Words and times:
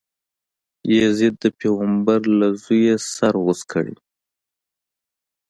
یزید 0.99 1.35
د 1.43 1.45
پیغمبر 1.59 2.19
له 2.39 2.47
زویه 2.63 2.95
سر 3.13 3.33
غوڅ 3.43 3.61
کړی. 3.71 3.95